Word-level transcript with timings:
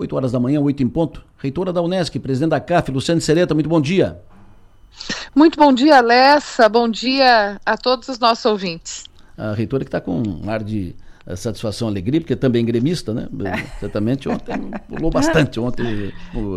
8 0.00 0.16
horas 0.16 0.32
da 0.32 0.40
manhã, 0.40 0.60
8 0.60 0.82
em 0.82 0.88
ponto. 0.88 1.22
Reitora 1.36 1.72
da 1.72 1.82
Unesc, 1.82 2.18
presidente 2.18 2.50
da 2.50 2.60
CAF, 2.60 2.90
Luciane 2.90 3.20
Sereta, 3.20 3.52
muito 3.52 3.68
bom 3.68 3.80
dia. 3.80 4.18
Muito 5.34 5.58
bom 5.58 5.72
dia, 5.74 5.98
Alessa. 5.98 6.68
Bom 6.68 6.88
dia 6.88 7.60
a 7.64 7.76
todos 7.76 8.08
os 8.08 8.18
nossos 8.18 8.44
ouvintes. 8.46 9.04
A 9.36 9.52
reitora 9.52 9.84
que 9.84 9.88
está 9.88 10.00
com 10.00 10.22
um 10.22 10.50
ar 10.50 10.64
de 10.64 10.96
eh, 11.26 11.36
satisfação, 11.36 11.86
alegria, 11.86 12.20
porque 12.20 12.34
também 12.34 12.64
gremista, 12.64 13.12
né? 13.12 13.28
Certamente 13.78 14.26
ontem 14.28 14.70
pulou 14.88 15.10
bastante, 15.10 15.60
ontem 15.60 16.12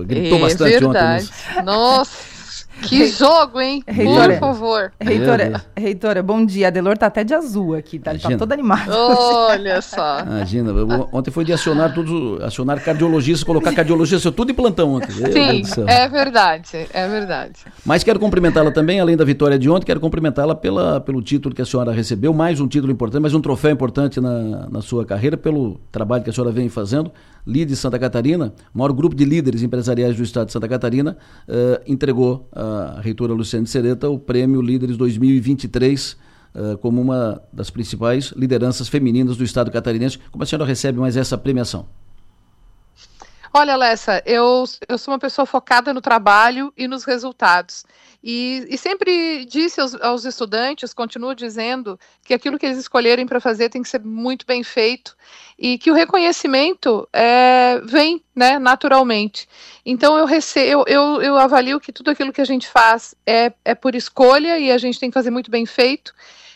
gritou 0.06 0.38
é 0.38 0.42
bastante 0.42 0.80
verdade. 0.80 1.30
ontem. 1.30 1.64
Nossa! 1.64 2.33
Que 2.82 3.08
jogo, 3.08 3.62
hein? 3.62 3.84
Reitora, 3.88 4.34
Por 4.34 4.40
favor. 4.40 4.92
Reitora, 5.00 5.64
reitora, 5.76 6.24
bom 6.24 6.46
dia. 6.46 6.68
A 6.68 6.70
Delor 6.70 6.98
tá 6.98 7.08
até 7.08 7.24
de 7.24 7.34
azul 7.34 7.76
aqui, 7.76 8.00
tá, 8.00 8.14
tá 8.18 8.38
todo 8.38 8.52
animado. 8.52 8.92
Olha 8.92 9.82
só. 9.82 10.20
Imagina, 10.22 10.72
ontem 11.12 11.32
foi 11.32 11.46
de 11.46 11.54
acionar 11.54 11.94
todos, 11.94 12.42
acionar 12.44 12.84
cardiologistas, 12.84 13.44
colocar 13.44 13.74
cardiologista 13.74 14.32
tudo 14.32 14.52
em 14.52 14.56
plantão 14.56 14.94
ontem. 14.94 15.12
Sim, 15.12 15.64
é 15.88 16.08
verdade, 16.08 16.88
é 16.94 17.08
verdade. 17.08 17.54
Mas 17.86 18.04
quero 18.04 18.20
cumprimentá-la 18.20 18.72
também, 18.72 19.00
além 19.00 19.16
da 19.16 19.24
vitória 19.24 19.58
de 19.58 19.70
ontem, 19.70 19.86
quero 19.86 20.00
cumprimentá-la 20.00 20.56
pela, 20.56 21.00
pelo 21.00 21.22
título 21.22 21.54
que 21.54 21.62
a 21.62 21.66
senhora 21.66 21.92
recebeu, 21.92 22.34
mais 22.34 22.60
um 22.60 22.68
título 22.68 22.92
importante, 22.92 23.22
mais 23.22 23.34
um 23.34 23.42
troféu 23.42 23.72
importante 23.72 24.20
na, 24.20 24.68
na 24.70 24.82
sua 24.82 25.06
carreira, 25.06 25.38
pelo 25.38 25.80
trabalho 25.92 26.24
que 26.24 26.30
a 26.30 26.34
senhora 26.34 26.52
vem 26.52 26.70
fazendo. 26.70 27.12
Líder 27.46 27.76
Santa 27.76 28.00
Catarina, 28.00 28.54
maior 28.74 28.94
grupo 28.94 29.16
de 29.16 29.26
líderes 29.26 29.62
empresariais 29.64 30.16
do 30.16 30.24
estado 30.24 30.48
de 30.48 30.54
Santa 30.54 30.68
Catarina, 30.68 31.18
uh, 31.48 31.84
entregou 31.86 32.48
a 32.52 33.00
reitora 33.02 33.34
Luciane 33.34 33.68
Sereta 33.68 34.10
o 34.10 34.18
prêmio 34.18 34.62
Líderes 34.62 34.96
2023 34.98 36.14
uh, 36.14 36.78
como 36.78 37.02
uma 37.02 37.42
das 37.52 37.70
principais 37.70 38.34
lideranças 38.36 38.88
femininas 38.88 39.38
do 39.38 39.44
estado 39.44 39.72
catarinense. 39.72 40.18
Como 40.32 40.44
a 40.44 40.46
senhora 40.46 40.66
recebe 40.66 41.00
mais 41.00 41.18
essa 41.18 41.38
premiação? 41.38 41.86
Olha, 43.56 43.76
Lessa, 43.76 44.24
eu, 44.26 44.64
eu 44.90 44.98
sou 44.98 45.14
uma 45.14 45.20
pessoa 45.20 45.46
focada 45.46 45.94
no 45.94 46.02
trabalho 46.02 46.74
e 46.76 46.88
nos 46.88 47.04
resultados. 47.04 47.86
E, 48.24 48.66
e 48.70 48.78
sempre 48.78 49.44
disse 49.44 49.82
aos, 49.82 49.94
aos, 49.96 50.24
estudantes, 50.24 50.94
continuo 50.94 51.36
dizendo, 51.36 52.00
que 52.24 52.34
aquilo 52.34 52.58
que 52.58 52.66
eles 52.66 52.78
escolherem 52.78 53.26
para 53.26 53.42
fazer 53.42 53.68
tem 53.68 53.84
que 53.84 53.90
ser 53.90 54.00
muito 54.00 54.46
bem 54.46 54.64
feito 54.64 55.14
e 55.60 55.78
que 55.78 55.92
o 55.92 55.94
reconhecimento 55.94 57.06
é, 57.12 57.82
vem 57.84 58.24
né, 58.34 58.58
naturalmente. 58.58 59.46
Então 59.86 60.18
eu, 60.18 60.26
recebo, 60.26 60.86
eu, 60.88 61.18
eu, 61.18 61.22
eu 61.22 61.38
avalio 61.38 61.82
que 61.82 61.92
tudo 61.92 62.12
aquilo 62.12 62.32
que 62.32 62.40
a 62.40 62.46
gente 62.46 62.66
faz 62.66 63.14
é, 63.28 63.52
é 63.66 63.76
por 63.76 63.94
escolha 63.94 64.58
e 64.58 64.72
a 64.72 64.78
gente 64.78 65.00
tem 65.02 65.10
que 65.10 65.14
fazer 65.14 65.30
muito 65.30 65.52
bem 65.52 65.66
feito. 65.66 66.14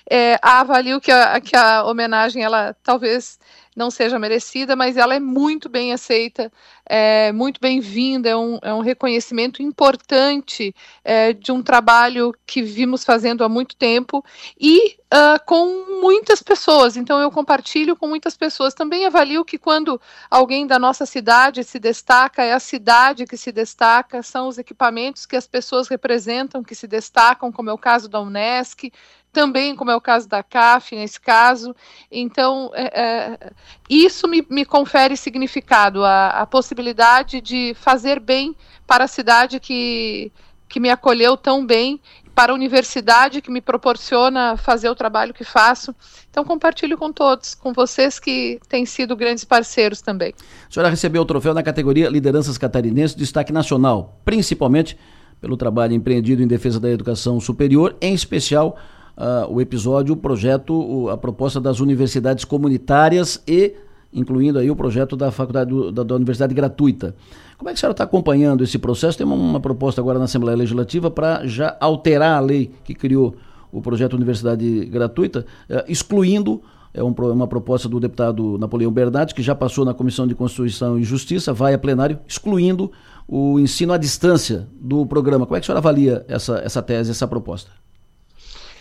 É, 0.10 0.40
avalio 0.42 1.02
que 1.02 1.12
a, 1.12 1.42
que 1.42 1.54
a 1.54 1.84
homenagem 1.84 2.42
ela 2.42 2.74
talvez 2.82 3.38
não 3.78 3.92
seja 3.92 4.18
merecida, 4.18 4.76
mas 4.76 4.98
ela 4.98 5.14
é 5.14 5.20
muito 5.20 5.70
bem 5.70 5.94
aceita, 5.94 6.52
é 6.84 7.32
muito 7.32 7.62
bem-vinda, 7.62 8.28
é 8.28 8.36
um, 8.36 8.58
é 8.64 8.74
um 8.74 8.80
reconhecimento 8.80 9.62
importante 9.62 10.74
é, 11.04 11.32
de 11.32 11.52
um 11.52 11.57
trabalho 11.64 12.34
que 12.46 12.62
vimos 12.62 13.04
fazendo 13.04 13.44
há 13.44 13.50
muito 13.50 13.76
tempo 13.76 14.24
e 14.60 14.98
uh, 15.14 15.44
com 15.46 16.00
muitas 16.02 16.42
pessoas. 16.42 16.98
Então, 16.98 17.20
eu 17.20 17.32
compartilho 17.32 17.96
com 17.96 18.08
muitas 18.08 18.36
pessoas. 18.36 18.74
Também 18.74 19.06
avalio 19.06 19.46
que 19.46 19.58
quando 19.58 20.00
alguém 20.30 20.68
da 20.68 20.78
nossa 20.80 21.06
cidade 21.06 21.64
se 21.64 21.80
destaca, 21.80 22.44
é 22.44 22.54
a 22.54 22.60
cidade 22.60 23.26
que 23.26 23.38
se 23.38 23.52
destaca, 23.52 24.22
são 24.24 24.48
os 24.48 24.58
equipamentos 24.58 25.26
que 25.26 25.36
as 25.36 25.48
pessoas 25.48 25.88
representam 25.88 26.64
que 26.64 26.76
se 26.76 26.88
destacam, 26.88 27.52
como 27.52 27.70
é 27.70 27.74
o 27.74 27.78
caso 27.78 28.08
da 28.10 28.20
Unesc, 28.20 28.92
também, 29.38 29.76
como 29.76 29.92
é 29.92 29.96
o 29.96 30.02
caso 30.02 30.28
da 30.28 30.42
CAF, 30.42 30.96
nesse 30.96 31.22
caso. 31.22 31.76
Então, 32.12 32.72
é, 32.74 33.02
é, 33.02 33.52
isso 33.88 34.28
me, 34.28 34.46
me, 34.50 34.66
confere 34.66 35.16
significado, 35.16 36.04
a, 36.04 36.30
a, 36.30 36.46
possibilidade 36.48 37.40
de 37.40 37.76
fazer 37.76 38.20
bem 38.20 38.56
para 38.88 39.04
a 39.04 39.08
cidade 39.08 39.60
que, 39.60 40.32
que 40.68 40.80
me 40.80 40.90
acolheu 40.90 41.38
tão 41.38 41.66
bem, 41.66 42.00
para 42.38 42.52
a 42.52 42.56
universidade 42.56 43.42
que 43.42 43.50
me 43.50 43.60
proporciona 43.60 44.56
fazer 44.58 44.88
o 44.90 44.94
trabalho 44.94 45.34
que 45.34 45.44
faço. 45.44 45.96
Então, 46.30 46.46
compartilho 46.46 46.96
com 46.96 47.12
todos, 47.12 47.56
com 47.56 47.74
vocês 47.74 48.20
que 48.20 48.60
têm 48.70 48.86
sido 48.86 49.16
grandes 49.16 49.44
parceiros 49.44 50.04
também. 50.04 50.36
A 50.70 50.72
senhora 50.72 50.88
recebeu 50.88 51.24
o 51.24 51.26
troféu 51.26 51.52
na 51.56 51.64
categoria 51.64 52.08
Lideranças 52.08 52.56
Catarinenses, 52.56 53.16
destaque 53.16 53.52
nacional, 53.52 54.22
principalmente 54.24 54.96
pelo 55.42 55.58
trabalho 55.58 55.96
empreendido 55.96 56.44
em 56.44 56.48
defesa 56.48 56.80
da 56.80 56.92
educação 56.92 57.40
superior, 57.40 57.96
em 58.00 58.14
especial 58.14 58.78
uh, 59.18 59.52
o 59.52 59.60
episódio, 59.60 60.14
o 60.14 60.18
projeto, 60.18 61.10
a 61.10 61.18
proposta 61.18 61.60
das 61.60 61.80
universidades 61.80 62.46
comunitárias 62.46 63.42
e 63.48 63.74
incluindo 64.12 64.60
aí 64.60 64.70
o 64.70 64.76
projeto 64.76 65.16
da 65.16 65.32
faculdade 65.32 65.70
do, 65.70 65.92
da, 65.92 66.04
da, 66.04 66.16
universidade 66.16 66.54
gratuita. 66.54 67.16
Como 67.58 67.70
é 67.70 67.74
que 67.74 67.78
a 67.78 67.80
senhora 67.80 67.94
está 67.94 68.04
acompanhando 68.04 68.64
esse 68.64 68.78
processo? 68.78 69.18
Tem 69.18 69.26
uma, 69.26 69.36
uma 69.36 69.60
proposta 69.60 70.02
agora 70.02 70.20
na 70.20 70.26
Assembleia 70.26 70.58
Legislativa 70.58 71.12
para 71.12 71.46
já 71.46 71.76
alterar 71.80 72.38
a 72.38 72.40
lei 72.40 72.72
que 72.84 72.94
criou 72.94 73.36
o 73.72 73.82
projeto 73.82 74.14
Universidade 74.14 74.86
Gratuita, 74.86 75.46
uh, 75.70 75.84
excluindo 75.88 76.62
é 76.94 77.04
um, 77.04 77.12
uma 77.12 77.48
proposta 77.48 77.88
do 77.88 78.00
deputado 78.00 78.58
Napoleão 78.58 78.92
Bernardes, 78.92 79.34
que 79.34 79.44
já 79.44 79.54
passou 79.54 79.86
na 79.86 79.94
Comissão 79.94 80.26
de 80.26 80.34
Constituição 80.34 80.98
e 80.98 81.04
Justiça, 81.04 81.54
vai 81.54 81.74
a 81.76 81.78
plenário, 81.78 82.20
excluindo 82.28 82.92
o 83.28 83.60
ensino 83.60 83.94
à 83.94 83.98
distância 83.98 84.68
do 84.74 85.06
programa. 85.06 85.46
Como 85.46 85.56
é 85.56 85.60
que 85.60 85.66
a 85.66 85.68
senhora 85.68 85.80
avalia 85.80 86.26
essa, 86.28 86.58
essa 86.58 86.82
tese, 86.82 87.12
essa 87.12 87.28
proposta? 87.28 87.70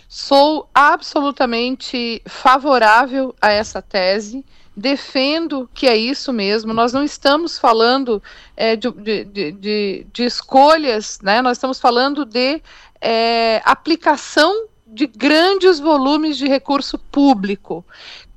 Sou 0.09 0.67
absolutamente 0.73 2.21
favorável 2.25 3.35
a 3.41 3.51
essa 3.51 3.81
tese, 3.83 4.43
defendo 4.77 5.67
que 5.73 5.87
é 5.87 5.97
isso 5.97 6.31
mesmo. 6.31 6.71
Nós 6.71 6.93
não 6.93 7.03
estamos 7.03 7.57
falando 7.57 8.21
é, 8.55 8.75
de, 8.75 8.91
de, 8.91 9.25
de, 9.51 10.07
de, 10.13 10.23
escolhas, 10.23 11.19
né? 11.23 11.41
nós 11.41 11.57
estamos 11.57 11.79
falando 11.79 12.23
de 12.23 12.61
é, 13.01 13.59
aplicação 13.65 14.67
de 14.85 15.07
grandes 15.07 15.79
volumes 15.79 16.37
de 16.37 16.47
recurso 16.47 16.99
público, 16.99 17.83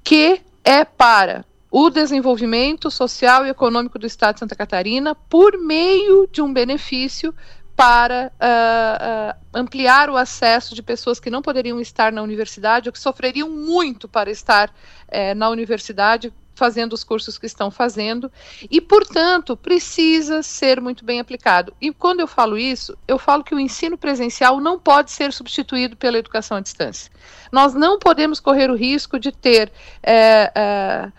que 0.03 0.41
é 0.65 0.83
para 0.83 1.45
o 1.71 1.91
desenvolvimento 1.91 2.91
social 2.91 3.45
e 3.47 3.51
econômico 3.51 3.99
do 3.99 4.07
Estado 4.07 4.35
de 4.35 4.41
Santa 4.41 4.57
Catarina 4.57 5.15
por 5.15 5.59
meio 5.59 6.27
de 6.27 6.41
um 6.41 6.53
benefício 6.53 7.35
para 7.81 8.31
uh, 8.35 9.33
uh, 9.33 9.59
ampliar 9.59 10.11
o 10.11 10.17
acesso 10.19 10.75
de 10.75 10.83
pessoas 10.83 11.19
que 11.19 11.31
não 11.31 11.41
poderiam 11.41 11.81
estar 11.81 12.13
na 12.13 12.21
universidade 12.21 12.91
ou 12.91 12.93
que 12.93 13.01
sofreriam 13.01 13.49
muito 13.49 14.07
para 14.07 14.31
estar 14.31 14.69
uh, 14.69 15.35
na 15.35 15.49
universidade 15.49 16.31
fazendo 16.55 16.93
os 16.93 17.03
cursos 17.03 17.39
que 17.39 17.47
estão 17.47 17.71
fazendo 17.71 18.31
e, 18.71 18.83
portanto, 18.83 19.57
precisa 19.57 20.43
ser 20.43 20.79
muito 20.79 21.07
bem 21.07 21.19
aplicado. 21.19 21.73
E 21.81 21.91
quando 21.91 22.21
eu 22.21 22.27
falo 22.27 22.59
isso, 22.59 22.95
eu 23.09 23.19
falo 23.19 23.43
que 23.43 23.55
o 23.55 23.59
ensino 23.59 23.97
presencial 23.97 24.61
não 24.61 24.79
pode 24.79 25.11
ser 25.11 25.33
substituído 25.33 25.97
pela 25.97 26.19
educação 26.19 26.59
à 26.59 26.61
distância. 26.61 27.11
Nós 27.51 27.73
não 27.73 27.99
podemos 27.99 28.41
correr 28.41 28.71
o 28.71 28.77
risco 28.77 29.19
de 29.19 29.33
ter 29.33 29.73
eh, 30.03 30.53
eh, 30.55 31.13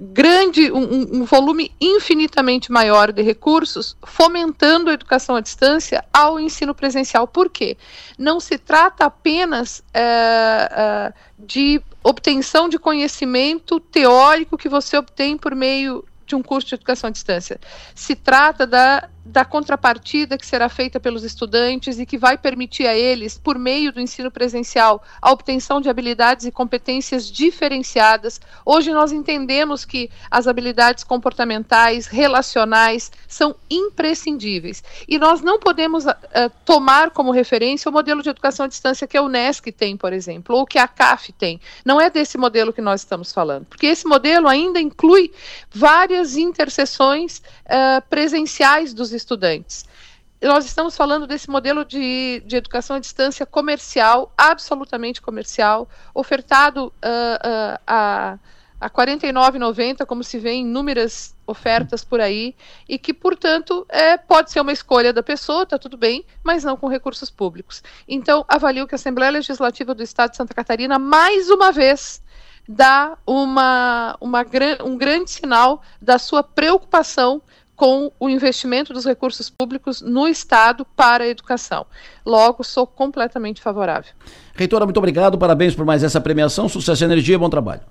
grande, 0.00 0.70
um, 0.72 1.20
um, 1.20 1.24
volume 1.24 1.72
infinitamente 1.80 2.72
maior 2.72 3.12
de 3.12 3.22
recursos, 3.22 3.96
fomentando 4.02 4.90
a 4.90 4.94
educação 4.94 5.36
à 5.36 5.40
distância 5.40 6.04
ao 6.12 6.40
ensino 6.40 6.74
presencial. 6.74 7.26
Por 7.26 7.50
quê? 7.50 7.76
Não 8.18 8.40
se 8.40 8.58
trata 8.58 9.04
apenas 9.04 9.82
é, 9.92 11.12
de 11.38 11.82
obtenção 12.02 12.68
de 12.68 12.78
conhecimento 12.78 13.78
teórico 13.78 14.56
que 14.56 14.68
você 14.68 14.96
obtém 14.96 15.36
por 15.36 15.54
meio 15.54 16.04
de 16.26 16.34
um 16.34 16.42
curso 16.42 16.68
de 16.68 16.74
educação 16.74 17.08
à 17.08 17.10
distância. 17.10 17.60
Se 17.94 18.14
trata 18.14 18.66
da 18.66 19.08
da 19.26 19.44
contrapartida 19.44 20.38
que 20.38 20.46
será 20.46 20.68
feita 20.68 21.00
pelos 21.00 21.24
estudantes 21.24 21.98
e 21.98 22.06
que 22.06 22.16
vai 22.16 22.38
permitir 22.38 22.86
a 22.86 22.94
eles, 22.94 23.36
por 23.36 23.58
meio 23.58 23.92
do 23.92 24.00
ensino 24.00 24.30
presencial, 24.30 25.02
a 25.20 25.32
obtenção 25.32 25.80
de 25.80 25.88
habilidades 25.88 26.46
e 26.46 26.52
competências 26.52 27.30
diferenciadas. 27.30 28.40
Hoje 28.64 28.92
nós 28.92 29.10
entendemos 29.10 29.84
que 29.84 30.08
as 30.30 30.46
habilidades 30.46 31.02
comportamentais, 31.02 32.06
relacionais, 32.06 33.10
são 33.26 33.56
imprescindíveis. 33.68 34.82
E 35.08 35.18
nós 35.18 35.40
não 35.40 35.58
podemos 35.58 36.06
uh, 36.06 36.12
tomar 36.64 37.10
como 37.10 37.32
referência 37.32 37.88
o 37.88 37.92
modelo 37.92 38.22
de 38.22 38.30
educação 38.30 38.66
à 38.66 38.68
distância 38.68 39.06
que 39.06 39.16
a 39.16 39.22
Unesc 39.22 39.72
tem, 39.72 39.96
por 39.96 40.12
exemplo, 40.12 40.56
ou 40.56 40.64
que 40.64 40.78
a 40.78 40.86
CAF 40.86 41.32
tem. 41.32 41.60
Não 41.84 42.00
é 42.00 42.08
desse 42.08 42.38
modelo 42.38 42.72
que 42.72 42.80
nós 42.80 43.00
estamos 43.00 43.32
falando, 43.32 43.66
porque 43.66 43.86
esse 43.86 44.06
modelo 44.06 44.46
ainda 44.46 44.80
inclui 44.80 45.32
várias 45.70 46.36
interseções 46.36 47.38
uh, 47.38 48.00
presenciais 48.08 48.94
dos 48.94 49.15
estudantes. 49.16 49.84
Nós 50.42 50.66
estamos 50.66 50.96
falando 50.96 51.26
desse 51.26 51.48
modelo 51.48 51.84
de, 51.84 52.42
de 52.44 52.56
educação 52.56 52.96
à 52.96 52.98
distância 52.98 53.46
comercial, 53.46 54.32
absolutamente 54.36 55.22
comercial, 55.22 55.88
ofertado 56.14 56.86
uh, 56.86 56.88
uh, 56.88 57.80
a, 57.86 58.38
a 58.78 58.86
R$ 58.86 58.90
49,90, 58.92 60.04
como 60.04 60.22
se 60.22 60.38
vê 60.38 60.50
em 60.52 60.60
inúmeras 60.60 61.34
ofertas 61.46 62.04
por 62.04 62.20
aí, 62.20 62.54
e 62.86 62.98
que, 62.98 63.14
portanto, 63.14 63.86
é, 63.88 64.18
pode 64.18 64.50
ser 64.50 64.60
uma 64.60 64.72
escolha 64.72 65.12
da 65.12 65.22
pessoa, 65.22 65.62
está 65.62 65.78
tudo 65.78 65.96
bem, 65.96 66.24
mas 66.44 66.64
não 66.64 66.76
com 66.76 66.86
recursos 66.86 67.30
públicos. 67.30 67.82
Então, 68.06 68.44
avalio 68.46 68.86
que 68.86 68.94
a 68.94 68.96
Assembleia 68.96 69.32
Legislativa 69.32 69.94
do 69.94 70.02
Estado 70.02 70.32
de 70.32 70.36
Santa 70.36 70.52
Catarina, 70.52 70.98
mais 70.98 71.48
uma 71.48 71.72
vez, 71.72 72.22
dá 72.68 73.16
uma, 73.26 74.16
uma, 74.20 74.44
um 74.84 74.96
grande 74.98 75.30
sinal 75.30 75.82
da 76.00 76.18
sua 76.18 76.42
preocupação 76.42 77.40
com 77.76 78.10
o 78.18 78.28
investimento 78.28 78.92
dos 78.92 79.04
recursos 79.04 79.50
públicos 79.50 80.00
no 80.00 80.26
Estado 80.26 80.86
para 80.96 81.24
a 81.24 81.28
educação. 81.28 81.86
Logo, 82.24 82.64
sou 82.64 82.86
completamente 82.86 83.60
favorável. 83.60 84.12
Reitora, 84.54 84.86
muito 84.86 84.96
obrigado, 84.96 85.36
parabéns 85.36 85.74
por 85.74 85.84
mais 85.84 86.02
essa 86.02 86.20
premiação, 86.20 86.68
sucesso 86.68 87.04
e 87.04 87.06
energia, 87.06 87.38
bom 87.38 87.50
trabalho. 87.50 87.82